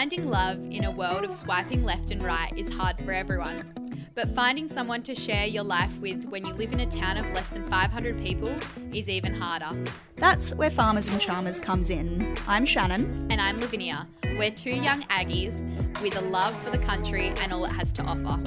[0.00, 3.70] Finding love in a world of swiping left and right is hard for everyone.
[4.14, 7.26] But finding someone to share your life with when you live in a town of
[7.32, 8.56] less than 500 people
[8.94, 9.84] is even harder.
[10.16, 12.34] That's where Farmers and Charmers comes in.
[12.48, 13.26] I'm Shannon.
[13.30, 14.08] And I'm Lavinia.
[14.38, 15.60] We're two young Aggies
[16.00, 18.40] with a love for the country and all it has to offer.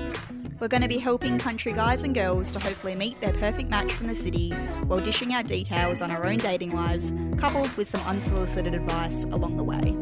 [0.59, 3.91] We're going to be helping country guys and girls to hopefully meet their perfect match
[3.91, 4.49] from the city
[4.87, 9.57] while dishing out details on our own dating lives, coupled with some unsolicited advice along
[9.57, 9.95] the way.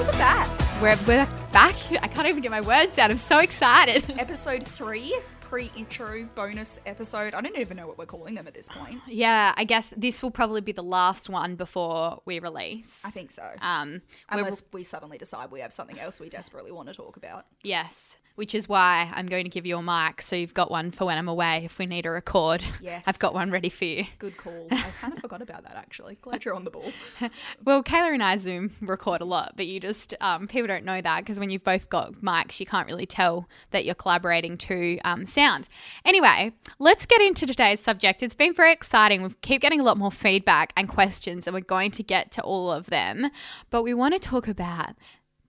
[0.00, 0.80] Welcome back.
[0.80, 1.74] We're, we're back.
[2.02, 3.10] I can't even get my words out.
[3.10, 4.02] I'm so excited.
[4.18, 7.34] Episode three, pre intro bonus episode.
[7.34, 8.98] I don't even know what we're calling them at this point.
[9.06, 12.98] Yeah, I guess this will probably be the last one before we release.
[13.04, 13.46] I think so.
[13.60, 17.44] Um, Unless we suddenly decide we have something else we desperately want to talk about.
[17.62, 20.92] yes, which is why I'm going to give you a mic so you've got one
[20.92, 22.64] for when I'm away if we need to record.
[22.80, 23.04] Yes.
[23.06, 24.04] I've got one ready for you.
[24.18, 24.66] Good call.
[24.70, 26.16] I kind of forgot about that actually.
[26.22, 26.90] Glad you're on the ball.
[27.62, 31.02] Well, Kayla and I Zoom record a lot, but you just um, people don't know
[31.02, 34.98] that because when you've both got mics, you can't really tell that you're collaborating to
[35.04, 35.68] um, sound.
[36.06, 38.22] Anyway, let's get into today's subject.
[38.22, 39.22] It's been very exciting.
[39.22, 42.42] We keep getting a lot more feedback and questions, and we're going to get to
[42.42, 43.30] all of them.
[43.68, 44.96] But we want to talk about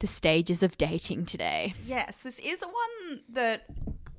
[0.01, 1.75] the stages of dating today.
[1.85, 3.65] Yes, this is one that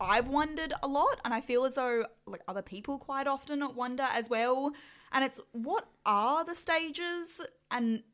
[0.00, 4.06] I've wondered a lot, and I feel as though like other people quite often wonder
[4.12, 4.72] as well.
[5.12, 8.04] And it's what are the stages, and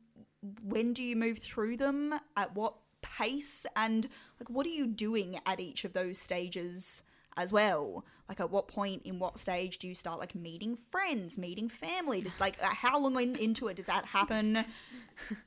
[0.63, 2.15] when do you move through them?
[2.35, 7.03] At what pace, and like what are you doing at each of those stages
[7.39, 8.05] as well?
[8.27, 12.21] Like at what point in what stage do you start like meeting friends, meeting family?
[12.21, 14.65] Does like uh, how long in, into it does that happen?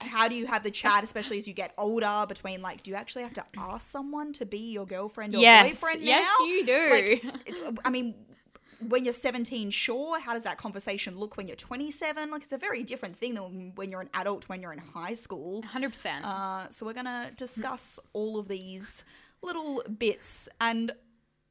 [0.01, 2.25] how do you have the chat, especially as you get older?
[2.29, 5.81] Between like, do you actually have to ask someone to be your girlfriend or Yes.
[5.81, 6.45] boyfriend Yes, now?
[6.47, 6.89] you do.
[6.91, 8.15] Like, I mean,
[8.89, 10.19] when you're 17, sure.
[10.19, 12.31] How does that conversation look when you're 27?
[12.33, 15.15] Like, it's a very different thing than when you're an adult, when you're in high
[15.15, 15.63] school.
[15.63, 16.25] 100%.
[16.25, 19.05] Uh, so we're gonna discuss all of these
[19.41, 20.91] little bits, and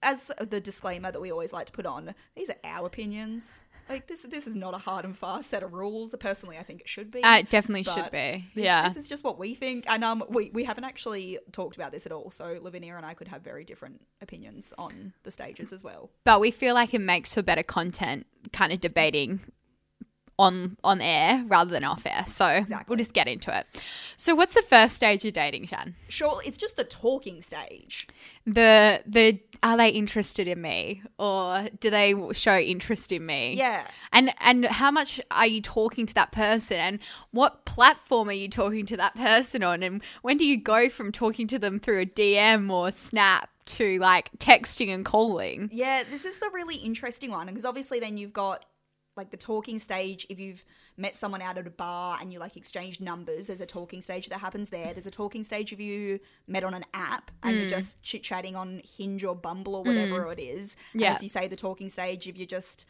[0.04, 3.64] as the disclaimer that we always like to put on, these are our opinions.
[3.90, 6.16] Like this, this is not a hard and fast set of rules.
[6.18, 7.24] Personally, I think it should be.
[7.24, 8.50] Uh, it definitely should be.
[8.56, 8.88] This, yeah.
[8.88, 12.06] this is just what we think, and um, we we haven't actually talked about this
[12.06, 12.32] at all.
[12.32, 16.10] So Lavinia and I could have very different opinions on the stages as well.
[16.24, 19.42] but we feel like it makes for better content kind of debating
[20.42, 22.24] on on air rather than off air.
[22.28, 22.86] So Exactly.
[22.90, 23.66] we'll just get into it.
[24.16, 25.96] So what's the first stage of dating shan?
[26.10, 28.08] Sure, it's just the talking stage.
[28.46, 31.04] the the are they interested in me?
[31.20, 33.54] Or do they show interest in me?
[33.54, 33.86] Yeah.
[34.12, 36.78] and and how much are you talking to that person?
[36.78, 37.00] And
[37.32, 39.84] what platform are you talking to that person on?
[39.84, 44.00] And when do you go from talking to them through a dm or snap to
[44.00, 45.70] like texting and calling?
[45.72, 48.66] Yeah, this is the really interesting one because obviously then you've got
[49.22, 50.66] like the talking stage if you've
[50.98, 54.30] met someone out at a bar and you like exchange numbers there's a talking stage
[54.30, 54.94] that happens there.
[54.94, 57.70] There's a talking stage if you met on an app and you're hmm.
[57.70, 60.32] just chit-chatting on hinge or bumble or whatever hmm.
[60.32, 60.76] it is.
[60.94, 61.14] Yeah.
[61.14, 62.86] as you say the talking stage if you're just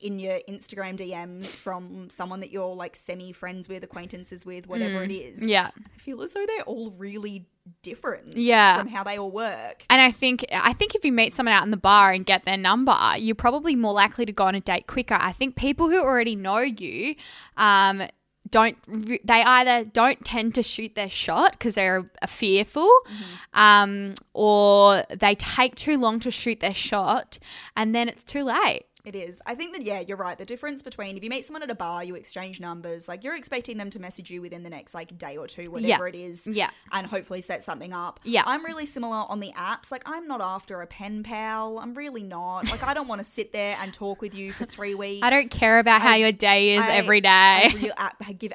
[0.00, 5.02] in your instagram dms from someone that you're like semi friends with acquaintances with whatever
[5.02, 7.46] it is yeah i feel as though they're all really
[7.82, 8.78] different Yeah.
[8.78, 11.64] from how they all work And I think I think if you meet someone out
[11.64, 14.60] in the bar and get their number, you're probably more likely to go on a
[14.60, 15.18] date quicker.
[15.20, 17.14] I think people who already know you,
[17.58, 18.02] um,
[18.48, 18.78] don't
[19.26, 22.90] they either don't tend to shoot their shot because they're fearful,
[23.52, 27.38] um, or they take too long to shoot their shot,
[27.76, 28.86] and then it's too late.
[29.04, 29.40] It is.
[29.46, 30.36] I think that yeah, you're right.
[30.36, 33.36] The difference between if you meet someone at a bar, you exchange numbers, like you're
[33.36, 36.46] expecting them to message you within the next like day or two, whatever it is.
[36.46, 36.70] Yeah.
[36.92, 38.20] And hopefully set something up.
[38.24, 38.42] Yeah.
[38.44, 39.92] I'm really similar on the apps.
[39.92, 41.78] Like I'm not after a pen pal.
[41.78, 42.70] I'm really not.
[42.70, 45.22] Like I don't want to sit there and talk with you for three weeks.
[45.26, 47.28] I don't care about how I- your day is I- every day.
[47.28, 48.52] I, real- I- I give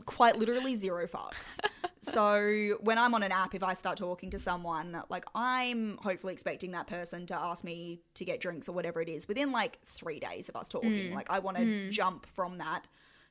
[0.00, 1.58] quite literally zero fucks.
[2.00, 6.32] so when I'm on an app, if I start talking to someone, like I'm hopefully
[6.32, 9.78] expecting that person to ask me to get drinks or whatever it is within like
[9.86, 10.90] three days of us talking.
[10.90, 11.14] Mm.
[11.14, 12.86] Like I want to jump from that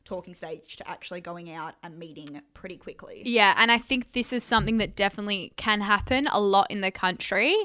[0.05, 3.21] talking stage to actually going out and meeting pretty quickly.
[3.25, 6.91] Yeah, and I think this is something that definitely can happen a lot in the
[6.91, 7.55] country.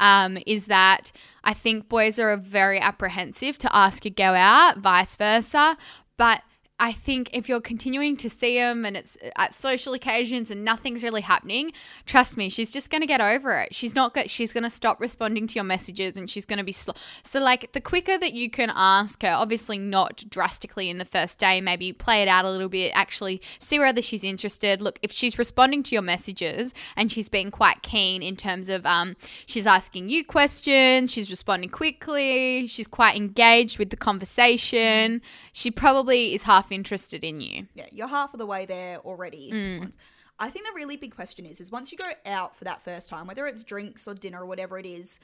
[0.00, 1.12] Um, is that
[1.44, 5.76] I think boys are very apprehensive to ask a girl out, vice versa.
[6.16, 6.42] But
[6.80, 11.04] I think if you're continuing to see them and it's at social occasions and nothing's
[11.04, 11.70] really happening,
[12.04, 13.72] trust me, she's just going to get over it.
[13.72, 14.28] She's not good.
[14.28, 16.94] She's going to stop responding to your messages and she's going to be slow.
[17.22, 21.38] So, like, the quicker that you can ask her, obviously not drastically in the first
[21.38, 24.82] day, maybe play it out a little bit, actually see whether she's interested.
[24.82, 28.84] Look, if she's responding to your messages and she's being quite keen in terms of
[28.84, 29.14] um,
[29.46, 35.22] she's asking you questions, she's responding quickly, she's quite engaged with the conversation,
[35.52, 37.66] she probably is half half interested in you.
[37.74, 39.50] Yeah, you're half of the way there already.
[39.52, 39.92] Mm.
[40.38, 43.08] I think the really big question is is once you go out for that first
[43.08, 45.20] time, whether it's drinks or dinner or whatever it is,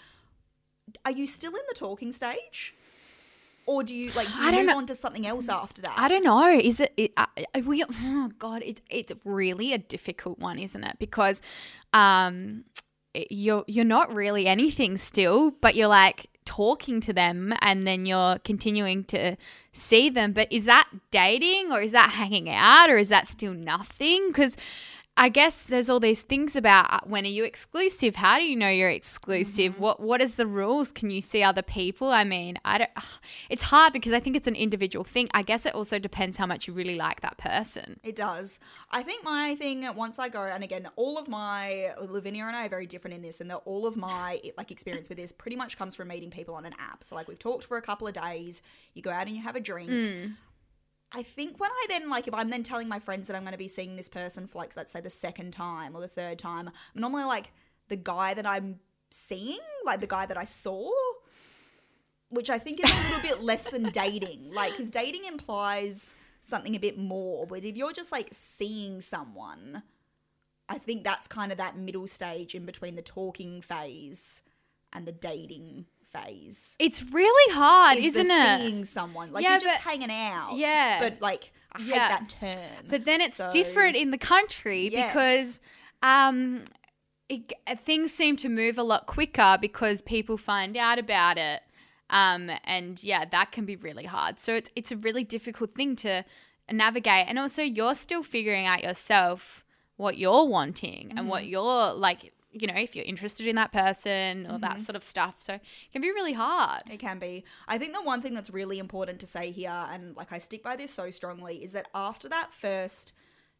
[1.05, 2.75] are you still in the talking stage?
[3.67, 4.79] Or do you like do you I don't move know.
[4.79, 5.95] on to something else after that?
[5.97, 6.49] I don't know.
[6.49, 6.93] Is it?
[6.97, 7.27] it uh,
[7.65, 10.97] we oh God, it's it's really a difficult one, isn't it?
[10.99, 11.43] Because
[11.93, 12.65] um,
[13.15, 18.41] you're you're not really anything still, but you're like talking to them, and then you're
[18.41, 19.37] continuing to
[19.73, 20.33] see them.
[20.33, 24.29] But is that dating, or is that hanging out, or is that still nothing?
[24.29, 24.57] Because
[25.21, 28.17] I guess there's all these things about uh, when are you exclusive?
[28.17, 29.75] How do you know you're exclusive?
[29.75, 29.83] Mm-hmm.
[29.83, 30.91] What what is the rules?
[30.93, 32.11] Can you see other people?
[32.11, 32.91] I mean, I don't.
[33.51, 35.29] It's hard because I think it's an individual thing.
[35.35, 38.01] I guess it also depends how much you really like that person.
[38.03, 38.61] It does.
[38.93, 42.47] I think my thing uh, once I go, and again, all of my uh, Lavinia
[42.47, 45.19] and I are very different in this, and that all of my like experience with
[45.19, 47.05] this pretty much comes from meeting people on an app.
[47.05, 48.63] So like we've talked for a couple of days,
[48.95, 49.91] you go out and you have a drink.
[49.91, 50.37] Mm.
[51.13, 53.53] I think when I then like if I'm then telling my friends that I'm going
[53.53, 56.39] to be seeing this person for like let's say the second time or the third
[56.39, 57.53] time, I'm normally like
[57.89, 58.79] the guy that I'm
[59.11, 60.91] seeing, like the guy that I saw,
[62.29, 64.53] which I think is a little bit less than dating.
[64.53, 69.83] Like cuz dating implies something a bit more, but if you're just like seeing someone,
[70.69, 74.43] I think that's kind of that middle stage in between the talking phase
[74.93, 78.59] and the dating phase It's really hard, is isn't it?
[78.61, 80.57] Seeing someone like Yeah, you're just but- hanging out.
[80.57, 80.99] Yeah.
[81.01, 82.09] but like I hate Yeah.
[82.09, 82.87] that term.
[82.89, 85.13] But then it's So- different in the country Yes.
[85.13, 85.61] because
[86.03, 86.65] um,
[87.29, 87.53] it,
[87.85, 91.63] things seem to move a lot quicker because people find out about it.
[92.09, 94.41] Um, and yeah, that can be really hard.
[94.41, 96.25] So it's it's a really difficult thing to
[96.73, 97.27] navigate.
[97.29, 99.65] And also, you're still figuring out yourself
[99.97, 102.33] what you're wanting and what you're like.
[102.53, 104.81] You know, if you're interested in that person or that mm-hmm.
[104.81, 105.37] sort of stuff.
[105.39, 106.83] So it can be really hard.
[106.91, 107.45] It can be.
[107.69, 110.63] I think the one thing that's really important to say here, and like I stick
[110.63, 113.13] by this so strongly, is that after that first,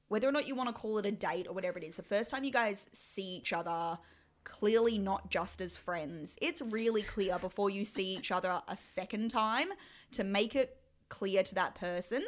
[0.09, 2.03] whether or not you want to call it a date or whatever it is, the
[2.03, 3.97] first time you guys see each other,
[4.43, 9.31] clearly not just as friends, it's really clear before you see each other a second
[9.31, 9.69] time
[10.11, 10.79] to make it
[11.09, 12.25] clear to that person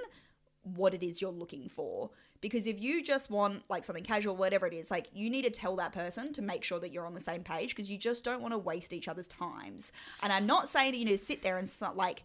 [0.63, 2.11] what it is you're looking for.
[2.43, 5.51] Because if you just want like something casual, whatever it is, like you need to
[5.51, 8.25] tell that person to make sure that you're on the same page because you just
[8.25, 9.93] don't want to waste each other's times.
[10.23, 12.25] And I'm not saying that you need to sit there and so- like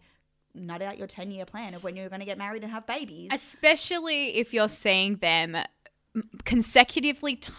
[0.54, 2.86] nut out your 10 year plan of when you're going to get married and have
[2.86, 3.30] babies.
[3.32, 5.56] especially if you're seeing them
[6.44, 7.52] consecutively ti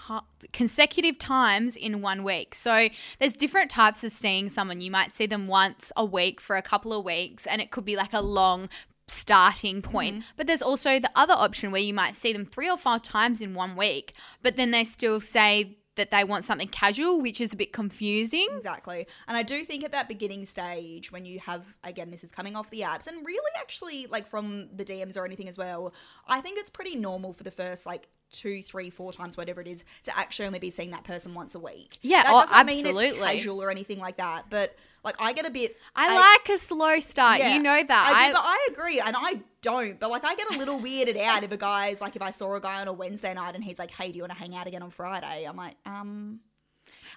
[0.51, 2.55] consecutive times in one week.
[2.55, 2.89] So
[3.19, 4.81] there's different types of seeing someone.
[4.81, 7.85] You might see them once a week for a couple of weeks and it could
[7.85, 8.67] be like a long
[9.09, 10.15] starting point.
[10.15, 10.29] Mm-hmm.
[10.37, 13.41] But there's also the other option where you might see them 3 or 5 times
[13.41, 17.51] in one week, but then they still say that they want something casual, which is
[17.51, 18.47] a bit confusing.
[18.55, 19.05] Exactly.
[19.27, 22.55] And I do think at that beginning stage, when you have, again, this is coming
[22.55, 25.93] off the apps and really actually like from the DMs or anything as well,
[26.25, 29.67] I think it's pretty normal for the first like two, three, four times, whatever it
[29.67, 31.97] is, to actually only be seeing that person once a week.
[32.01, 33.27] Yeah, that oh, doesn't mean it's absolutely.
[33.27, 34.45] casual or anything like that.
[34.49, 35.77] But like, I get a bit.
[35.95, 37.39] I, like a slow start.
[37.39, 38.13] yeah, you know that.
[38.15, 39.99] I do, but I agree, and I don't.
[39.99, 42.55] But like, I get a little weirded out if a guy's like, if I saw
[42.55, 44.55] a guy on a Wednesday night and he's like, "Hey, do you want to hang
[44.55, 46.39] out again on Friday?" I'm like, um.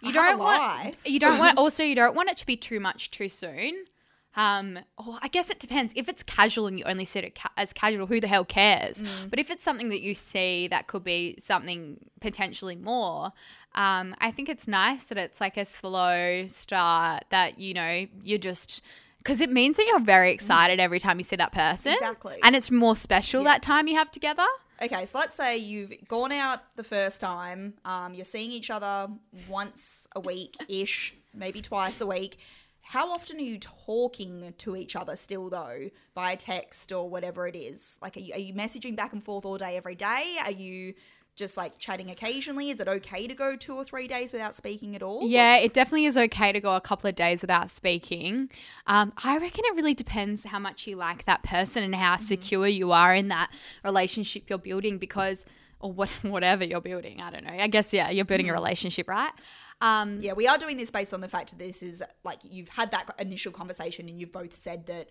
[0.04, 2.56] I you a don't want you don't want also you don't want it to be
[2.56, 3.84] too much too soon
[4.34, 7.50] um or i guess it depends if it's casual and you only see it ca-
[7.56, 9.30] as casual who the hell cares Mm.
[9.30, 13.32] but if it's something that you see that could be something potentially more
[13.74, 18.38] um i think it's nice that it's like a slow start that you know you're
[18.38, 18.82] just
[19.18, 21.96] because it means that you're very excited every time you see that person Mm.
[21.96, 22.38] Exactly.
[22.42, 24.46] and it's more special that time you have together
[24.82, 29.06] Okay, so let's say you've gone out the first time, um, you're seeing each other
[29.48, 32.36] once a week ish, maybe twice a week.
[32.82, 37.56] How often are you talking to each other still, though, via text or whatever it
[37.56, 37.98] is?
[38.02, 40.36] Like, are you, are you messaging back and forth all day, every day?
[40.44, 40.94] Are you
[41.34, 42.70] just like chatting occasionally?
[42.70, 45.26] Is it okay to go two or three days without speaking at all?
[45.26, 48.50] Yeah, it definitely is okay to go a couple of days without speaking.
[48.86, 52.66] Um, I reckon it really depends how much you like that person and how secure
[52.66, 53.50] you are in that
[53.84, 55.46] relationship you're building because,
[55.80, 57.22] or what, whatever you're building.
[57.22, 57.54] I don't know.
[57.54, 59.32] I guess, yeah, you're building a relationship, right?
[59.82, 62.68] Um, Yeah, we are doing this based on the fact that this is like you've
[62.70, 65.10] had that initial conversation and you've both said that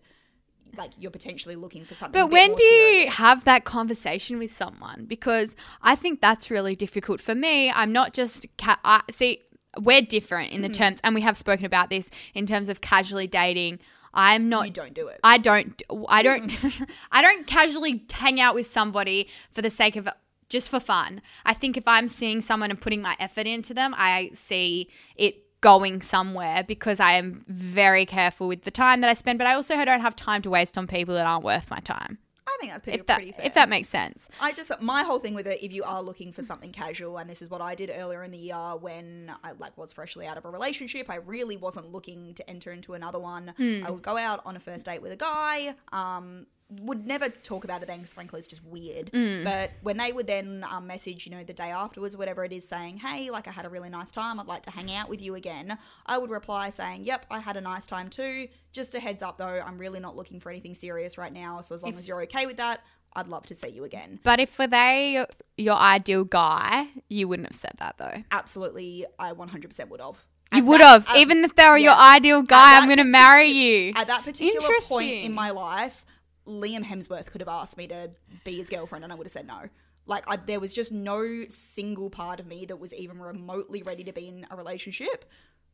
[0.78, 2.20] like you're potentially looking for something.
[2.20, 5.06] But when do you have that conversation with someone?
[5.06, 7.70] Because I think that's really difficult for me.
[7.70, 9.42] I'm not just ca- I, see.
[9.80, 10.84] We're different in the Mm-hmm.
[10.84, 13.80] terms, and we have spoken about this in terms of casually dating.
[14.14, 14.66] I'm not.
[14.68, 15.20] You don't do it.
[15.24, 15.82] I don't.
[16.10, 16.54] I don't.
[17.12, 20.10] I don't casually hang out with somebody for the sake of
[20.52, 21.22] just for fun.
[21.46, 25.62] I think if I'm seeing someone and putting my effort into them, I see it
[25.62, 29.40] going somewhere because I am very careful with the time that I spend.
[29.40, 32.20] But I also don't have time to waste on people that aren't worth my time.
[32.48, 33.46] I think that's pretty, if that pretty fair.
[33.46, 34.30] if that makes sense.
[34.40, 37.30] I just my whole thing with it, if you are looking for something casual, and
[37.30, 40.38] this is what I did earlier in the year when I like was freshly out
[40.38, 43.54] of a relationship, I really wasn't looking to enter into another one.
[43.58, 43.84] Hmm.
[43.86, 45.76] I would go out on a first date with a guy.
[45.92, 46.46] Um,
[46.80, 49.10] would never talk about it then because frankly it's just weird.
[49.14, 49.44] Hmm.
[49.44, 52.68] But when they would then um, message, you know, the day afterwards, whatever it is,
[52.68, 54.40] saying, "Hey, like I had a really nice time.
[54.40, 57.58] I'd like to hang out with you again," I would reply saying, "Yep, I had
[57.58, 58.48] a nice time too.
[58.72, 61.62] Just a heads up though, I'm really not looking for anything serious right now.
[61.62, 62.82] So as long as you're okay with that."
[63.14, 64.22] I'd love to see you again.
[64.24, 65.26] But if were they
[65.58, 68.24] your ideal guy, you wouldn't have said that though.
[68.32, 70.26] absolutely I 100% would have.
[70.54, 72.78] You would have, even if they were your ideal guy.
[72.78, 73.94] I'm going to marry you.
[73.96, 76.06] at that particular point in my life,
[76.48, 78.12] Liam Hemsworth could have asked me to
[78.44, 79.70] be his girlfriend and I would have said no.
[80.06, 84.04] Like I, there was just no single part of me that was even remotely ready
[84.06, 85.26] to be in a relationship.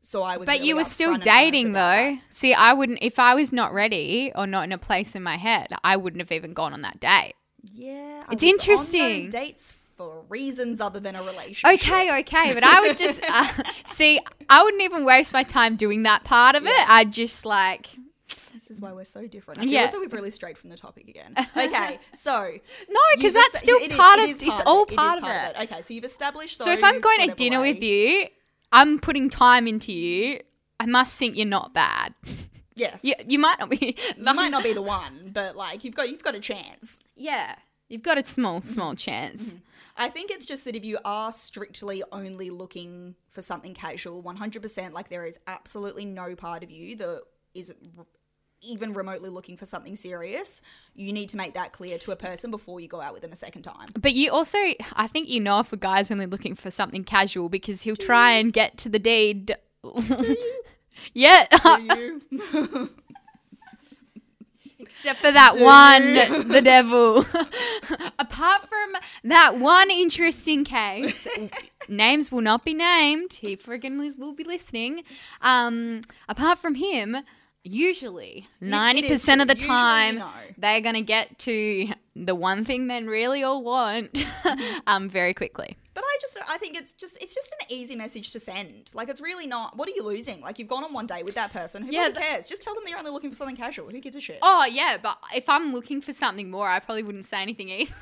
[0.02, 1.80] So I was But really you were still dating though.
[1.80, 2.20] that.
[2.30, 5.38] See, I wouldn't if I was not ready or not in a place in my
[5.38, 7.34] head, I wouldn't have even gone on that date.
[7.74, 8.24] Yeah.
[8.28, 9.24] I It's interesting.
[9.24, 11.82] those dates for reasons other than a relationship.
[11.82, 13.48] Okay, okay, but I would just uh,
[13.86, 14.20] see.
[14.50, 16.70] I wouldn't even waste my time doing that part of Yeah.
[16.84, 16.90] it.
[16.90, 17.88] I'd just like
[18.68, 19.60] This is why we're so different.
[19.60, 19.88] I feel Yeah.
[19.88, 21.34] though we've really strayed from the topic again.
[21.56, 22.52] Okay, so
[22.90, 24.30] no, because that's still it part it of.
[24.32, 24.92] is it's all it.
[24.92, 25.56] It part of it.
[25.72, 26.58] Okay, so you've established.
[26.58, 27.74] So if I'm going to dinner way.
[27.74, 28.28] with you,
[28.72, 30.40] I'm putting time into you.
[30.80, 32.14] I must think you're not bad.
[32.76, 33.96] yes, You, you might not be.
[34.18, 37.00] you might not be the one, but like you've got you've got a chance.
[37.16, 37.56] Yeah,
[37.88, 38.68] you've got a small, Mm-hmm.
[38.70, 39.56] small chance.
[40.00, 44.92] I think it's just that if you are strictly only looking for something casual, 100%,
[44.94, 47.22] like there is absolutely no part of you that
[47.56, 47.74] is
[48.62, 50.62] even remotely looking for something serious,
[50.96, 53.32] you need to make that clear to a person before you go out with them
[53.32, 53.88] a second time.
[54.00, 54.58] But you also,
[54.94, 58.32] I think you know if a guy's only looking for something casual because he'll try
[58.32, 59.56] and get to the deed.
[61.14, 61.46] yeah,
[64.80, 67.20] except for that one, the devil.
[68.20, 68.96] Apart from
[69.26, 71.28] that one interesting case,
[71.88, 73.34] names will not be named.
[73.34, 75.04] He friggin' will be listening.
[75.42, 77.18] Um, apart from him,
[77.68, 80.30] usually ninety it is percent of the time know.
[80.58, 84.26] they're gonna get to the one thing men really all want,
[84.88, 85.78] um, very quickly.
[85.94, 88.92] But I just I think it's just it's just an easy message to send.
[88.94, 89.76] Like it's really not.
[89.78, 90.42] What are you losing?
[90.42, 91.84] Like you've gone on one date with that person.
[91.84, 92.48] Who Yeah, really th- cares?
[92.48, 93.90] Just tell them that you're only looking for something casual.
[93.90, 94.40] Who gives a shit?
[94.42, 97.94] Oh yeah, but if I'm looking for something more, I probably wouldn't say anything either.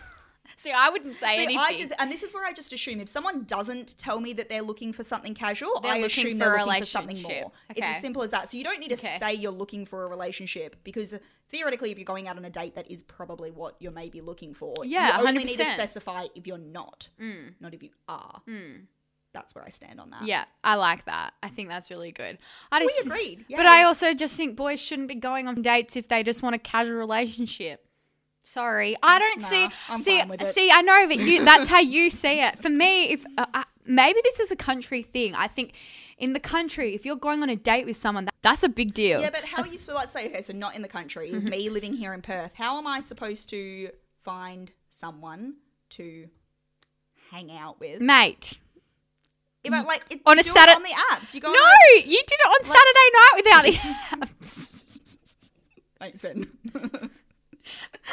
[0.58, 1.60] See, I wouldn't say See, anything.
[1.60, 4.50] I just, and this is where I just assume if someone doesn't tell me that
[4.50, 7.52] they're looking for something casual, They're I assume they're looking for something more.
[7.76, 8.50] It's as simple as that.
[8.50, 9.18] So you don't need to Okay.
[9.20, 11.14] say you're looking for a relationship because
[11.50, 14.54] theoretically, if you're going out on a date, that is probably what you're maybe looking
[14.54, 14.74] for.
[14.84, 18.42] Yeah, you only need to specify if you're not, Mm, not if you are.
[18.48, 18.86] mm.
[19.34, 20.24] That's where I stand on that.
[20.24, 21.34] Yeah, I like that.
[21.44, 22.38] I think that's really good.
[22.72, 23.44] I we just, agreed.
[23.50, 26.56] But I also just think boys shouldn't be going on dates if they just want
[26.56, 27.85] a casual relationship.
[28.48, 29.68] Sorry, I don't Nah, see.
[29.90, 30.54] I'm see, fine with it.
[30.54, 30.72] see.
[30.72, 31.44] I know, but you.
[31.44, 32.62] That's how you see it.
[32.62, 35.34] For me, if uh, I, maybe this is a country thing.
[35.36, 35.74] I think
[36.20, 38.94] in the country, if you're going on a date with someone, that, that's a big
[38.94, 39.20] deal.
[39.20, 39.98] Yeah, but how are you supposed?
[39.98, 41.32] Let's say okay, so not in the country.
[41.32, 41.50] Mm-hmm.
[41.50, 42.54] Me living here in Perth.
[42.56, 43.90] How am I supposed to
[44.24, 45.56] find someone
[45.92, 46.28] to
[47.32, 48.00] hang out with?
[48.00, 48.58] Mate.
[49.64, 51.52] If I, like it, On a Saturday- on the apps, you go.
[51.52, 51.64] No, on,
[51.96, 55.18] like- you did it on Saturday night without the apps.
[56.00, 57.10] Thanks, Ben.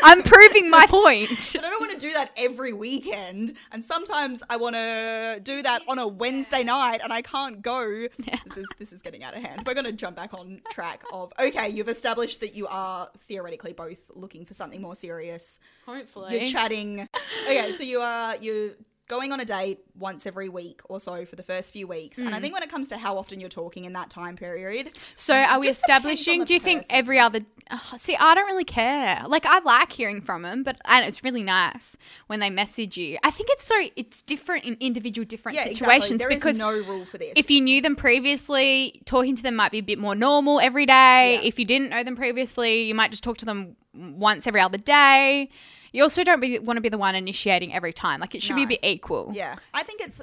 [0.02, 1.30] I'm proving my point.
[1.62, 5.62] But I don't want to do that every weekend, and sometimes I want to do
[5.62, 8.08] that on a Wednesday night, and I can't go.
[8.44, 9.62] This is this is getting out of hand.
[9.66, 11.68] We're going to jump back on track of okay.
[11.68, 15.58] You've established that you are theoretically both looking for something more serious.
[15.86, 16.38] Hopefully.
[16.38, 17.08] You're chatting.
[17.44, 18.74] Okay, so you are you
[19.08, 22.34] going on a date once every week or so for the first few weeks, and
[22.34, 22.40] I Mm.
[22.42, 25.60] think when it comes to how often you're talking in that time period, So are
[25.60, 26.44] we Just depends on establishing?
[26.44, 27.40] Do you think every other?
[27.70, 29.22] Ugh, see, I don't really care.
[29.26, 31.96] Like I like hearing from them, but and it's really nice
[32.28, 33.18] when they message you.
[33.22, 36.36] I think it's so it's different in individual different yeah, situations exactly.
[36.36, 37.32] Because no rule for this.
[37.36, 40.86] if you knew them previously, talking to them might be a bit more normal every
[40.86, 41.34] day.
[41.34, 41.48] Yeah.
[41.48, 44.78] If you didn't know them previously, you might just talk to them once every other
[44.78, 45.50] day.
[45.92, 48.20] You also don't be, want to be the one initiating every time.
[48.20, 49.30] Like it should be a bit equal.
[49.34, 50.20] Yeah, I think it's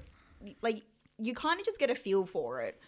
[0.61, 0.83] like
[1.17, 2.79] you kind of just get a feel for it,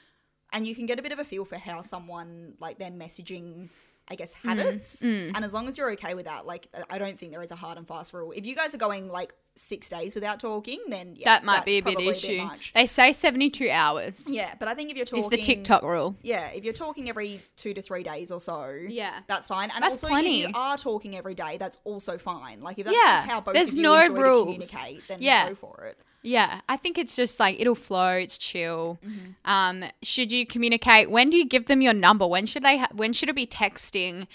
[0.51, 3.69] and you can get a bit of a feel for how someone like their messaging,
[4.09, 5.01] I guess, Mm, habits.
[5.01, 7.55] And as long as you're okay with that, like I don't think there is a
[7.55, 8.31] hard and fast rule.
[8.35, 11.77] If you guys are going like six days without talking, then yeah, that might be
[11.77, 12.37] a bit issue.
[12.37, 12.71] much.
[12.73, 14.27] they say seventy-two hours.
[14.29, 16.15] Yeah, but I think if you're talking, is the TikTok rule.
[16.21, 19.19] Yeah, if you're talking every two to three days or so, Yeah.
[19.27, 19.69] that's fine.
[19.75, 20.43] And That's also, plenty.
[20.43, 22.61] if you are talking every day, that's also fine.
[22.61, 24.43] Like if that's Yeah, just how both there's of you no enjoy rules.
[24.71, 25.49] communicate, then Yeah.
[25.49, 25.97] go for it.
[26.23, 28.13] Yeah, I think it's just like it'll flow.
[28.13, 28.99] It's chill.
[29.05, 29.31] Mm-hmm.
[29.49, 31.09] Um, should you communicate?
[31.09, 32.27] When do you give them your number?
[32.27, 32.77] When should they?
[32.77, 34.27] Ha- when should it be texting,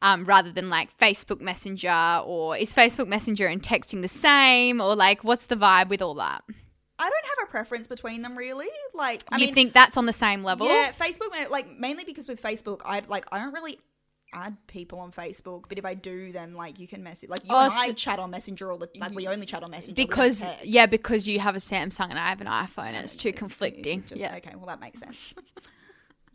[0.00, 2.22] um, rather than like Facebook Messenger?
[2.24, 4.80] Or is Facebook Messenger and texting the same?
[4.80, 6.44] Or like, what's the vibe with all that?
[6.98, 8.68] I don't have a preference between them really.
[8.94, 10.66] Like, I you mean, think that's on the same level?
[10.66, 13.78] yeah, Facebook, like mainly because with Facebook, I like I don't really
[14.34, 17.30] add people on Facebook, but if I do, then like you can message.
[17.30, 19.62] Like you Oh, and I so- chat on Messenger all the like we only chat
[19.62, 22.96] on Messenger because yeah, because you have a Samsung and I have an iPhone, and
[23.04, 24.04] it's too conflicting.
[24.04, 25.34] Just, yeah, Okay, well that makes sense.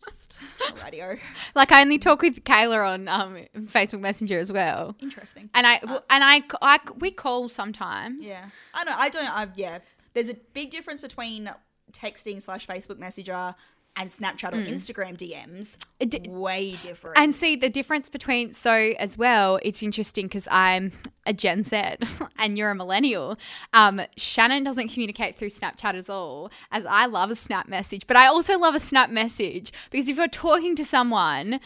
[0.06, 0.39] Just
[0.82, 1.18] radio.
[1.56, 4.96] like I only talk with Kayla on um, Facebook Messenger as well.
[5.01, 5.50] Interesting.
[5.53, 8.25] And I and I, I we call sometimes.
[8.25, 8.94] Yeah, I know.
[8.96, 9.27] I don't.
[9.29, 9.79] I, yeah,
[10.13, 11.50] there's a big difference between
[11.91, 13.56] texting slash Facebook Messenger
[13.96, 15.77] and Snapchat or Instagram DMs.
[16.00, 16.10] Mm.
[16.10, 17.17] D- Way different.
[17.17, 19.60] And see the difference between so as well.
[19.63, 20.91] It's interesting because I'm
[21.25, 21.75] a Gen Z
[22.38, 23.38] and you're a millennial.
[23.74, 28.15] Um, Shannon doesn't communicate through Snapchat at all, as I love a Snap message, but
[28.15, 31.60] I also love a Snap message because if you're talking to someone.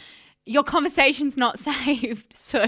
[0.46, 2.66] Your conversation's not saved, so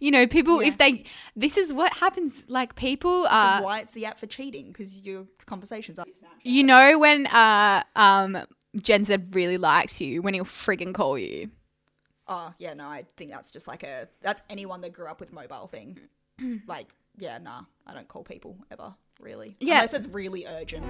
[0.00, 0.62] you know people.
[0.62, 0.68] Yeah.
[0.68, 1.04] If they,
[1.36, 2.42] this is what happens.
[2.48, 6.06] Like people, this uh, is why it's the app for cheating because your conversations are.
[6.42, 8.38] you know when uh um
[8.76, 11.50] Gen Z really likes you when he'll friggin' call you.
[12.26, 15.32] Oh yeah, no, I think that's just like a that's anyone that grew up with
[15.32, 15.98] mobile thing.
[16.66, 19.56] like yeah, nah, I don't call people ever really.
[19.60, 19.76] Yeah.
[19.76, 20.84] unless it's really urgent.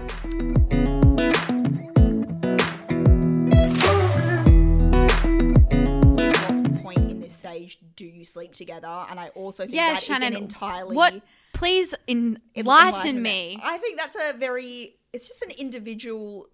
[5.41, 9.07] What point in this stage do you sleep together?
[9.11, 10.35] And I also think Yeah, that is Shannon.
[10.35, 11.23] an entirely What?
[11.53, 13.23] Please en- enlighten enlightenment.
[13.23, 13.61] me.
[13.63, 16.47] I think that's a very it's just an individual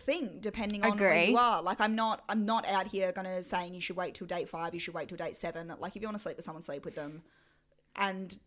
[0.00, 1.62] thing depending on where you are.
[1.62, 4.74] Like I'm not I'm not out here gonna saying you should wait till date five,
[4.74, 5.72] you should wait till date seven.
[5.78, 7.22] Like if you want to sleep with someone, sleep with them.
[7.96, 8.38] And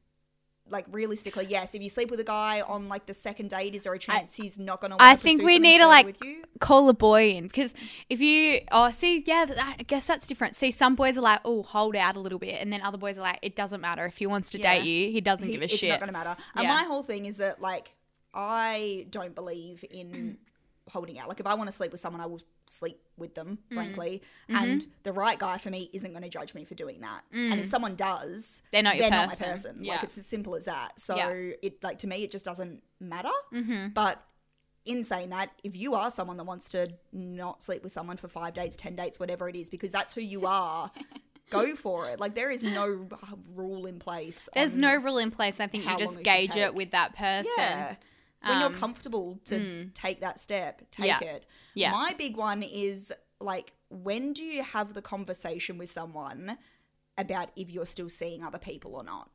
[0.72, 3.84] like realistically, yes, if you sleep with a guy on like the second date, is
[3.86, 6.22] there a chance he's not gonna I think we need to like
[6.60, 7.74] call a boy in because
[8.10, 10.56] if you oh see yeah I guess that's different.
[10.56, 13.18] See some boys are like oh hold out a little bit and then other boys
[13.18, 14.76] are like it doesn't matter if he wants to Yeah.
[14.76, 15.90] date you he doesn't He- give a it's shit.
[15.90, 16.38] It's not gonna matter.
[16.56, 16.74] And Yeah.
[16.76, 17.96] my whole thing is that like
[18.32, 20.38] I don't believe in
[20.90, 21.28] holding out.
[21.30, 23.76] Like if I want to sleep with someone, I will sleep with them, Mm.
[23.76, 24.22] frankly.
[24.50, 24.64] Mm-hmm.
[24.64, 27.22] And the right guy for me isn't going to judge me for doing that.
[27.32, 28.72] And if someone does, Mm.
[28.72, 29.48] They're not your they're not person.
[29.48, 29.84] my person.
[29.84, 29.94] Yeah.
[29.94, 31.00] Like it's as simple as that.
[31.00, 31.30] So Yeah.
[31.62, 33.30] it like to me, it just doesn't matter.
[33.54, 33.90] Mm-hmm.
[33.90, 34.24] But
[34.86, 38.28] in saying that, if you are someone that wants to not sleep with someone for
[38.28, 40.92] five dates, ten dates, whatever it is, because that's who you are.
[41.52, 42.20] Go for it.
[42.20, 43.08] Like there is no
[43.56, 44.48] rule in place.
[44.54, 45.60] There's no rule in place.
[45.60, 47.52] I think you just gauge it with that person.
[47.58, 47.96] yeah.
[48.42, 51.20] When Um, you're comfortable to take that step, take Yeah.
[51.22, 51.46] it.
[51.74, 51.92] Yeah.
[51.92, 56.58] My big one is like, when do you have the conversation with someone
[57.18, 59.30] about if you're still seeing other people or not?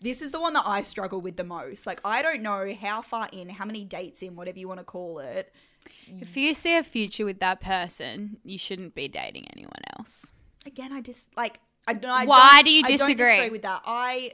[0.00, 1.84] This is the one that I struggle with the most.
[1.86, 4.84] Like, I don't know how far in, how many dates in, whatever you want to
[4.84, 5.52] call it.
[6.06, 10.30] If you see a future with that person, you shouldn't be dating anyone else.
[10.64, 12.10] Again, I just like I don't.
[12.10, 13.50] I Why do you I don't disagree?
[13.50, 13.82] with that.
[13.86, 14.32] I.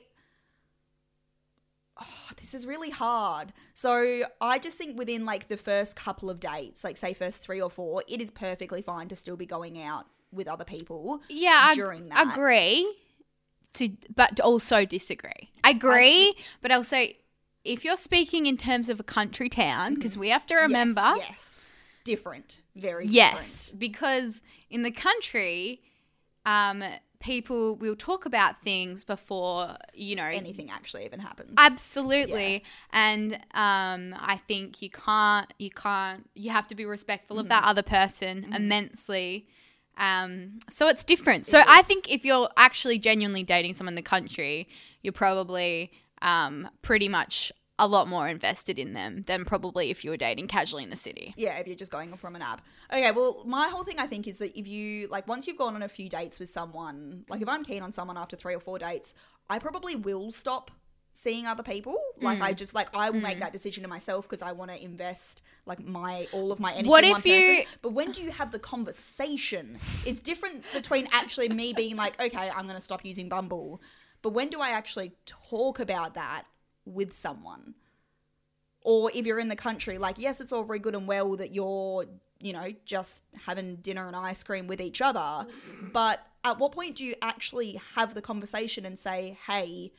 [2.01, 3.53] Oh, this is really hard.
[3.75, 7.61] So I just think within like the first couple of dates, like say first three
[7.61, 11.23] or four, it is perfectly fine to still be going out with other people.
[11.29, 12.33] Yeah, I During that.
[12.33, 12.93] agree.
[13.75, 15.51] To but also disagree.
[15.63, 17.07] I agree, but also
[17.65, 21.27] if you're speaking in terms of a country town, because we have to remember, yes,
[21.29, 21.73] yes.
[22.05, 25.81] different, very Yes, because in the country,
[26.47, 26.85] um,
[27.25, 30.25] people will talk about things before you know.
[30.25, 31.55] Anything actually even happens.
[31.57, 37.45] Absolutely, and um, I think you can't, you can't, you have to be respectful of
[37.47, 37.49] Mm-hmm.
[37.51, 39.49] that other person immensely.
[39.97, 41.47] Um, so it's different.
[41.47, 44.69] So It I think if you're actually genuinely dating someone in the country,
[45.03, 50.11] you're probably um, pretty much a lot more invested in them than probably if you
[50.11, 51.35] were dating casually in the city.
[51.37, 52.63] Yeah, if you're just going from an app.
[52.93, 55.75] Okay, well, my whole thing I think is that if you like once you've gone
[55.75, 58.61] on a few dates with someone, like if I'm keen on someone after three or
[58.61, 59.13] four dates,
[59.51, 60.71] I probably will stop
[61.17, 61.97] seeing other people.
[62.21, 62.43] Like Mm.
[62.43, 65.43] I just like I will make that decision to myself because I want to invest
[65.67, 66.89] like my all of my energy.
[66.89, 67.79] What in if one you- person.
[67.83, 69.79] But when do you have the conversation?
[70.07, 73.81] It's different between actually me being like, okay, I'm going to stop using Bumble.
[74.23, 76.45] But when do I actually talk about that
[76.85, 77.75] with someone?
[78.85, 81.55] or if you're in the country, like, yes, it's all very good and well that
[81.55, 82.05] you're,
[82.41, 85.47] you know, just having dinner and ice cream with each other.
[85.93, 89.91] But at what point do you actually have the conversation and say, hey,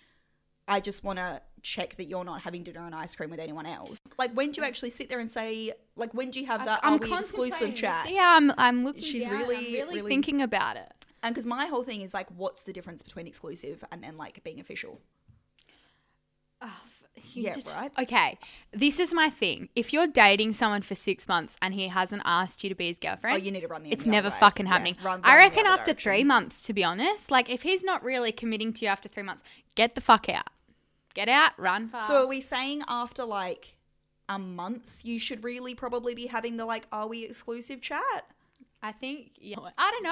[0.68, 3.66] I just want to check that you're not having dinner and ice cream with anyone
[3.66, 3.98] else?
[4.20, 6.82] Like, when do you actually sit there and say, like, when do you have that
[6.88, 8.12] we exclusive chat?
[8.12, 9.02] Yeah, I'm, I'm looking.
[9.02, 10.94] She's I'm really- really, really- thinking about it.
[11.24, 14.44] And because my whole thing is like, what's the difference between exclusive and then like
[14.44, 15.02] being official?
[16.62, 16.72] Oh,
[17.34, 17.92] Yeah, just- right.
[18.00, 18.38] Okay,
[18.72, 19.68] this is my thing.
[19.76, 22.98] If you're dating someone for six months and he hasn't asked you to be his
[23.00, 23.92] girlfriend, Oh, girlfriend, you need to run the.
[23.92, 24.36] it's never way.
[24.40, 24.96] fucking Yeah, happening.
[25.04, 26.12] run- I reckon after direction.
[26.12, 29.24] three months, to be honest, like if he's not really committing to you after three
[29.24, 29.44] months,
[29.76, 30.48] get the fuck out.
[31.14, 32.08] Get out, run fast.
[32.08, 33.76] So are we saying after like
[34.30, 38.26] a month you should really probably be having the like are we exclusive chat?
[38.86, 39.56] I think, yeah.
[39.80, 40.12] I don't know.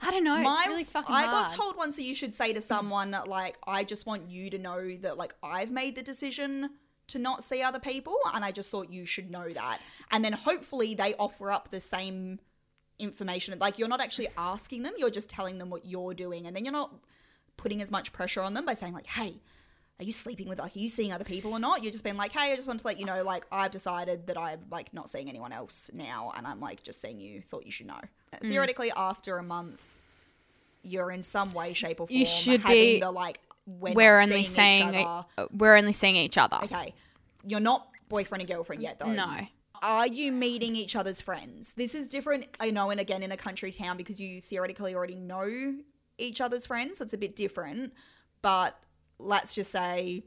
[0.00, 0.36] I don't know.
[0.40, 1.48] it's really fucking I hard.
[1.48, 4.58] got told once that you should say to someone like I just want you to
[4.58, 6.70] know that like I've made the decision
[7.08, 9.80] to not see other people and I just thought you should know that.
[10.12, 12.38] And then hopefully they offer up the same
[13.00, 13.58] information.
[13.58, 16.64] Like you're not actually asking them, you're just telling them what you're doing and then
[16.64, 16.94] you're not
[17.56, 19.42] putting as much pressure on them by saying like, "Hey,
[20.00, 22.16] are you sleeping with like are you seeing other people or not?" You've just been
[22.16, 24.92] like, "Hey, I just want to let you know like I've decided that I'm like
[24.92, 28.00] not seeing anyone else now and I'm like just seeing you, thought you should know."
[28.34, 28.48] Mm.
[28.48, 29.80] Theoretically after a month
[30.82, 34.20] you're in some way, shape, or form You should having be- the like we're, we're
[34.20, 35.24] only seeing other.
[35.38, 36.58] uh, we're only seeing each other.
[36.64, 36.94] Okay,
[37.46, 39.12] you're not boyfriend and girlfriend yet, though.
[39.12, 39.38] No.
[39.82, 41.72] Are you meeting each other's friends?
[41.74, 45.16] This is different, I know, and again in a country town because you theoretically already
[45.16, 45.74] know
[46.18, 47.92] each other's friends, so it's a bit different.
[48.42, 48.78] But
[49.22, 50.24] let's just say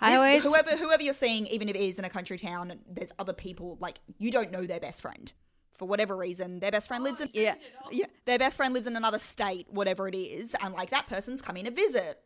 [0.00, 2.78] I this- always whoever whoever you're seeing, even if it is in a country town,
[2.88, 5.32] there's other people like you don't know their best friend
[5.74, 6.60] for whatever reason.
[6.60, 7.54] Their best friend lives in yeah
[7.90, 11.40] yeah their best friend lives in another state, whatever it is, and like that person's
[11.42, 12.18] coming to visit.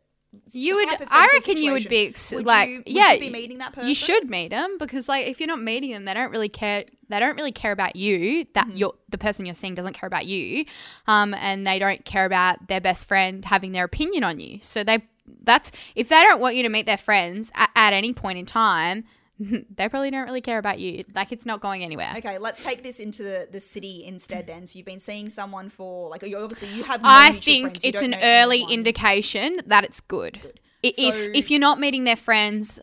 [0.53, 0.87] you would.
[1.09, 3.73] I reckon you would be ex- Would like, you- would yeah, you be meeting that
[3.73, 3.89] person?
[3.89, 6.85] You should meet them because, like, if you're not meeting them, they don't really care.
[7.09, 8.45] They don't really care about you.
[8.53, 8.77] That Mm-hmm.
[8.77, 10.63] you're the person you're seeing doesn't care about you,
[11.07, 14.59] um, and they don't care about their best friend having their opinion on you.
[14.61, 14.99] So they
[15.43, 18.45] that's if they don't want you to meet their friends at, at any point in
[18.45, 19.03] time,
[19.39, 21.03] they probably don't really care about you.
[21.15, 22.13] Like, it's not going anywhere.
[22.17, 24.45] Okay, let's take this into the, the city instead.
[24.47, 27.01] Then, so you've been seeing someone for like you obviously you have.
[27.01, 28.73] No I think friends, it's an early anyone.
[28.73, 30.39] indication that it's good.
[30.43, 30.49] I
[30.83, 32.79] If So- if you're not meeting their friends,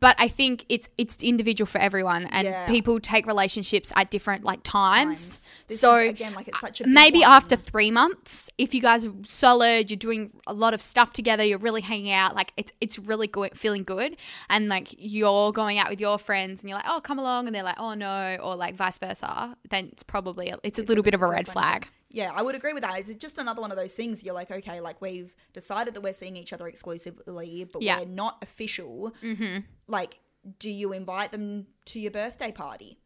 [0.00, 2.66] but I think it's it's individual for everyone, and Yeah.
[2.68, 5.18] people take relationships at different like times.
[5.18, 5.78] Times.
[5.78, 7.30] So is, again, like it's such a maybe one.
[7.30, 11.42] after three months, if you guys are solid, you're doing a lot of stuff together,
[11.42, 14.16] you're really hanging out, like it's it's really good, feeling good,
[14.50, 17.54] and like you're going out with your friends, and you're like, oh, come along, and
[17.54, 19.56] they're like, oh no, or like vice versa.
[19.70, 21.88] Then it's probably it's a little bit of a red flag.
[22.14, 22.98] Yeah, I would agree with that.
[22.98, 24.22] It's just another one of those things.
[24.22, 28.00] You're like, okay, like we've decided that we're seeing each other exclusively, but Yeah.
[28.00, 29.14] we're not official.
[29.22, 29.60] Mm-hmm.
[29.88, 30.18] Like,
[30.58, 32.98] do you invite them to your birthday party?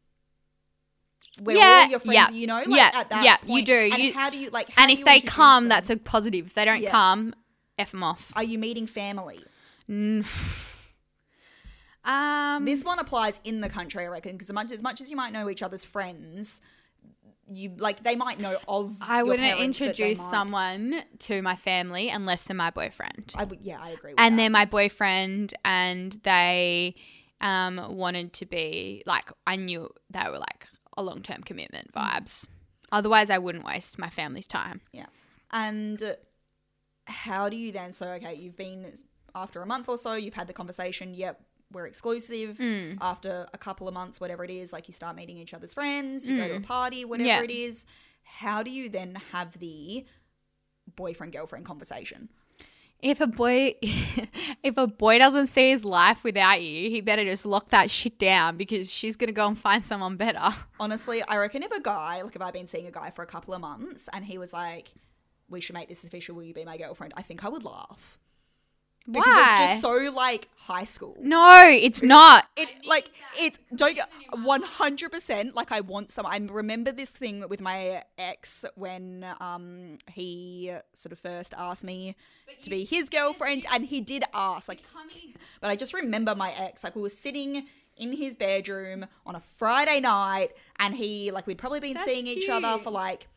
[1.42, 3.72] Where Yeah, all your friends, yeah, you know, like yeah, at that yeah, you do.
[3.92, 4.70] And You- how do you like?
[4.76, 5.68] And if they come, them?
[5.68, 6.46] that's a positive.
[6.46, 6.90] If they don't Yeah.
[6.90, 7.32] come,
[7.78, 8.32] f them off.
[8.34, 9.40] Are you meeting family?
[12.04, 15.10] Um, This one applies in the country, I reckon, because as much as much as
[15.10, 16.60] you might know each other's friends,
[17.48, 18.94] you like they might know of.
[19.00, 23.32] I wouldn't parents, introduce someone to my family unless they're my boyfriend.
[23.36, 24.12] I would, yeah, I agree.
[24.12, 24.36] With and that.
[24.42, 26.94] they're my boyfriend, and they
[27.40, 32.02] um wanted to be like I knew they were like a long term commitment Mm.
[32.02, 32.46] vibes.
[32.92, 34.80] Otherwise, I wouldn't waste my family's time.
[34.92, 35.06] Yeah.
[35.50, 36.16] And
[37.06, 37.92] how do you then?
[37.92, 38.92] So, okay, you've been
[39.34, 41.14] after a month or so, you've had the conversation.
[41.14, 41.40] Yep,
[41.72, 42.58] we're exclusive.
[42.58, 42.98] Mm.
[43.00, 46.28] After a couple of months, whatever it is, like you start meeting each other's friends,
[46.28, 47.32] you go to a party, whatever Mm.
[47.32, 47.42] Yeah.
[47.42, 47.86] it is.
[48.22, 50.04] How do you then have the
[50.96, 52.28] boyfriend girlfriend conversation?
[53.00, 57.44] If a boy, if a boy doesn't see his life without you, he better just
[57.44, 60.40] lock that shit down because she's gonna go and find someone better.
[60.80, 63.26] Honestly, I reckon if a guy, like if I've been seeing a guy for a
[63.26, 64.88] couple of months and he was like,
[65.50, 66.34] "We should make this official.
[66.36, 68.18] Will you be my girlfriend?" I think I would laugh
[69.06, 69.56] because Why?
[69.62, 71.16] it's just so like high school.
[71.20, 72.46] no, it's not.
[72.56, 74.08] it like it's don't get
[74.42, 76.26] one hundred percent like I want some.
[76.26, 82.16] I remember this thing with my ex when um he sort of first asked me
[82.60, 84.82] to be his girlfriend, and he did ask like,
[85.60, 87.66] but I just remember my ex like we were sitting
[87.96, 92.26] in his bedroom on a Friday night, and he like we'd probably been That's seeing
[92.26, 93.28] each other for like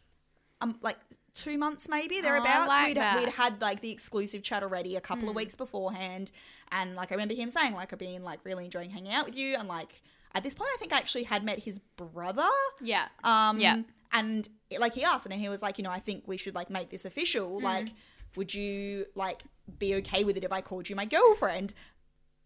[0.62, 0.98] um like
[1.42, 2.68] two months maybe thereabouts.
[2.68, 3.18] like we'd that.
[3.18, 6.32] we'd had like the exclusive chat already a couple of weeks beforehand,
[6.72, 9.36] and like I remember him saying like I've been like really enjoying hanging out with
[9.36, 10.02] you, and like
[10.36, 12.48] at this point I think I actually had met his brother.
[12.82, 13.08] Yeah.
[13.24, 13.82] Um, Yeah.
[14.12, 14.50] And
[14.80, 16.90] like he asked, and he was like, you know, I think we should like make
[16.90, 17.60] this official.
[17.62, 17.90] Like,
[18.36, 19.44] would you like
[19.78, 21.74] be okay with it if I called you my girlfriend?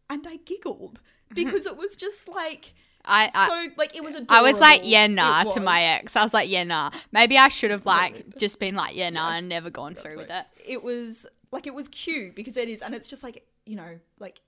[0.10, 1.00] And I giggled
[1.34, 2.74] because it was just like
[3.06, 4.16] I, I so like it was.
[4.30, 6.16] I was like, yeah, nah, to my ex.
[6.16, 6.92] I was like, yeah, nah.
[7.12, 10.30] Maybe I should have like just been like, yeah, nah, and never gone through with
[10.30, 10.46] it.
[10.66, 14.00] It was like it was cute because it is, and it's just like you know,
[14.20, 14.42] like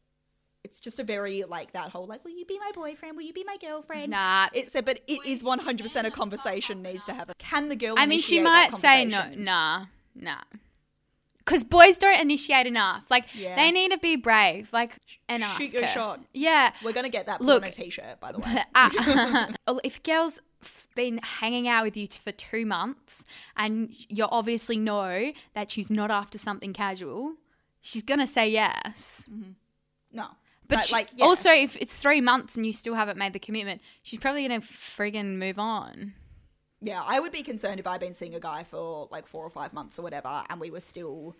[0.64, 3.16] it's just a very like that whole like, will you be my boyfriend?
[3.16, 4.12] Will you be my girlfriend?
[4.12, 4.48] Nah.
[4.54, 7.36] It's a, but it is one hundred percent a conversation needs to happen.
[7.38, 7.96] Can the girl?
[7.98, 10.42] I mean, she might say no, nah, nah.
[11.46, 13.06] Because boys don't initiate enough.
[13.10, 13.56] Like Yeah.
[13.56, 14.70] they need to be brave.
[14.74, 14.98] Like
[15.30, 15.88] and ask Shoot your her.
[15.88, 16.20] shot.
[16.34, 16.72] Yeah.
[16.84, 17.62] We're gonna get that Look.
[17.64, 18.64] on a t-shirt, by the way.
[19.68, 20.40] Uh, if a girl's
[20.96, 23.24] been hanging out with you t- for two months
[23.56, 27.36] and you obviously know that she's not after something casual,
[27.82, 29.26] she's gonna say yes.
[30.12, 30.24] No,
[30.68, 31.26] But, But, she- like, yeah.
[31.26, 34.62] also, if it's three months and you still haven't made the commitment, she's probably gonna
[34.62, 36.14] friggin' move on.
[36.82, 39.50] Yeah, I would be concerned if I'd been seeing a guy for like four or
[39.50, 41.36] five months or whatever, and we were still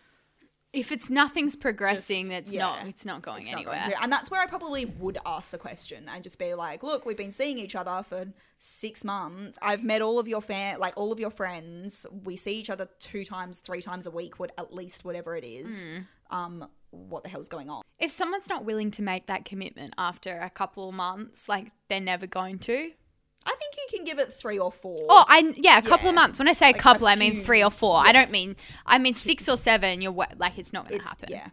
[0.74, 2.90] If it's nothing's progressing, Just- it's yeah, not.
[2.90, 3.82] It's not going it's not anywhere.
[3.88, 4.04] going.
[4.04, 7.16] And that's where I probably would ask the question and just be like, "Look, we've
[7.16, 9.58] been seeing each other for six months.
[9.62, 12.06] I've met all of your fan, like all of your friends.
[12.26, 15.46] We see each other two times, three times a week, what at least whatever it
[15.46, 15.88] is.
[15.88, 16.06] Mm.
[16.32, 17.84] Um, what the hell's going on?
[17.98, 22.02] if someone's not willing to make that commitment after a couple of months, like they're
[22.02, 22.92] never going to.
[23.46, 25.06] I think you can give it three or four.
[25.10, 26.40] Oh, I yeah, a couple of months.
[26.40, 27.98] When I say a Like a couple, I mean three or four.
[27.98, 28.56] I don't mean
[28.86, 30.02] I mean six or seven.
[30.02, 31.30] You're like it's not going to happen.
[31.30, 31.50] yeah.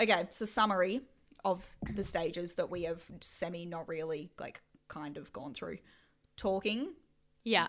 [0.00, 1.02] Okay, so summary
[1.44, 1.64] of
[1.94, 5.78] the stages that we have semi not really like kind of gone through.
[6.36, 6.94] Talking,
[7.44, 7.68] yeah,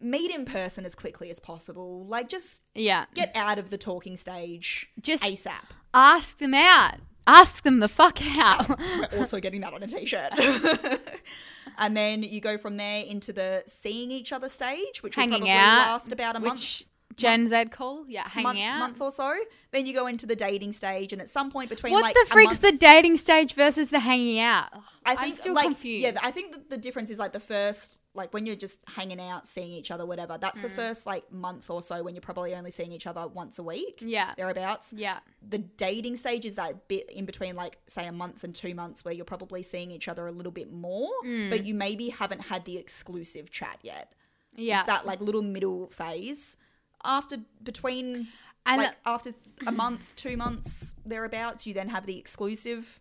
[0.00, 2.06] meet in person as quickly as possible.
[2.06, 3.06] Like just yeah.
[3.14, 5.52] get out of the talking stage Just ASAP.
[5.94, 6.96] ask them out.
[7.28, 8.68] Ask them the fuck out.
[9.12, 10.32] We're also getting that on a t-shirt.
[11.78, 15.50] and then you go from there into the seeing each other stage, which will probably
[15.50, 16.84] out, last about a month.
[17.18, 18.04] Gen Z call?
[18.08, 18.78] Yeah, hanging month, out.
[18.78, 19.34] month or so.
[19.70, 22.26] Then you go into the dating stage, and at some point between what like the
[22.30, 24.68] freak's the dating stage versus the hanging out?
[25.04, 26.02] I I'm think still like confused.
[26.04, 29.20] yeah, I think that the difference is like the first like when you're just hanging
[29.20, 30.38] out, seeing each other, whatever.
[30.40, 30.62] That's Mm.
[30.62, 33.62] the first like month or so when you're probably only seeing each other once a
[33.62, 34.02] week.
[34.04, 34.34] Yeah.
[34.36, 34.92] thereabouts.
[34.96, 38.74] yeah, The dating stage is that bit in between, like say a month and two
[38.74, 41.48] months, where you're probably seeing each other a little bit more, Mm.
[41.50, 44.12] but you maybe haven't had the exclusive chat yet.
[44.56, 44.78] yeah.
[44.78, 46.56] It's that like little middle phase
[47.04, 48.28] after between
[48.66, 49.30] and like after
[49.66, 53.00] a month, two months thereabouts, you then have the exclusive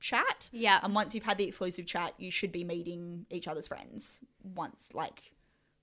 [0.00, 0.50] chat.
[0.52, 4.20] yeah, And once you've had the exclusive chat, you should be meeting each other's friends
[4.54, 5.32] once like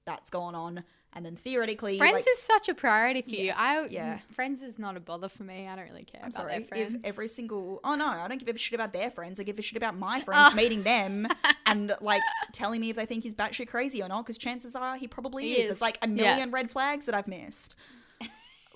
[0.05, 0.83] that's gone on.
[1.15, 3.45] And then theoretically, friends like, is such a priority for you.
[3.45, 4.17] Yeah, I yeah.
[4.33, 5.67] friends is not a bother for me.
[5.67, 6.95] I don't really care I'm about sorry, their friends.
[6.95, 9.39] if every single oh no, I don't give a shit about their friends.
[9.39, 10.55] I give a shit about my friends oh.
[10.55, 11.27] meeting them
[11.67, 14.23] and like telling me if they think he's batshit crazy or not.
[14.25, 15.65] Because chances are he probably He is.
[15.65, 15.71] is.
[15.73, 16.13] It's like a Yeah.
[16.15, 17.75] million red flags that I've missed.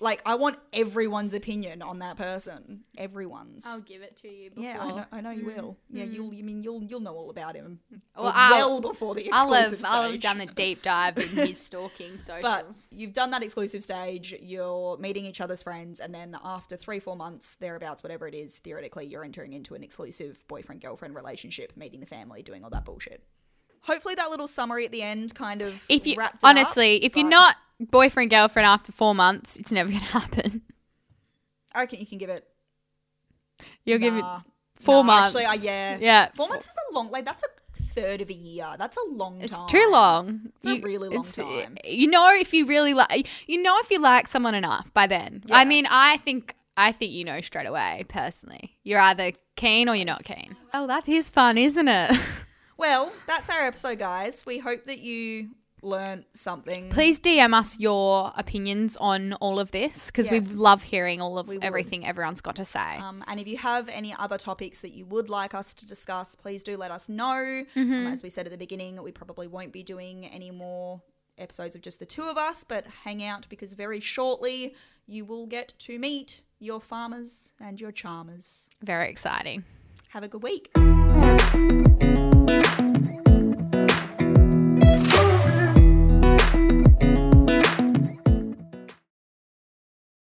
[0.00, 2.84] Like I want everyone's opinion on that person.
[2.96, 3.66] Everyone's.
[3.66, 4.50] I'll give it to you.
[4.50, 4.64] Before.
[4.64, 5.60] yeah, I know, I know you mm-hmm.
[5.60, 5.76] will.
[5.90, 6.26] Yeah, you'll.
[6.26, 6.34] Mm-hmm.
[6.34, 7.80] You mean you'll you'll know all about him
[8.16, 11.28] Well, well, I'll- before the exclusive I'll have, I'll have done a deep dive in
[11.28, 12.42] his stalking socials.
[12.42, 17.00] But you've done that exclusive stage, you're meeting each other's friends, and then after three,
[17.00, 21.72] four months, thereabouts, whatever it is, theoretically, you're entering into an exclusive boyfriend girlfriend relationship,
[21.76, 23.22] meeting the family, doing all that bullshit.
[23.82, 27.16] Hopefully, that little summary at the end kind of if you it up, honestly, if
[27.16, 30.62] you're not boyfriend girlfriend after four months, it's never gonna happen.
[31.74, 32.46] I reckon you can give it.
[33.84, 34.24] You'll give it
[34.80, 35.34] four nah, months.
[35.34, 36.28] Actually, uh, yeah, yeah.
[36.34, 37.10] four months is a long.
[37.10, 38.66] Like that's a third of a year.
[38.78, 39.66] That's a long It's time.
[39.66, 40.40] too long.
[40.56, 41.76] It's a really long time.
[41.84, 45.42] You know if you really like, you know if you like someone enough by then.
[45.46, 45.56] Yeah.
[45.56, 48.04] I mean, I think I think you know straight away.
[48.08, 50.56] Personally, you're either keen or you're not keen.
[50.72, 52.20] Oh, that is fun, isn't it?
[52.78, 54.46] Well, that's our episode, guys.
[54.46, 55.50] We hope that you
[55.82, 56.90] learned something.
[56.90, 60.48] Please DM us your opinions on all of this because Yes.
[60.48, 62.96] we love hearing all of everything everyone's got to say.
[62.98, 66.36] Um, and if you have any other topics that you would like us to discuss,
[66.36, 67.64] please do let us know.
[67.76, 67.92] Mm-hmm.
[67.92, 71.02] Um, as we said at the beginning, we probably won't be doing any more
[71.36, 74.74] episodes of just the two of us, but hang out because very shortly
[75.06, 78.68] you will get to meet your farmers and your charmers.
[78.82, 79.64] Very exciting.
[80.10, 80.70] Have a good week.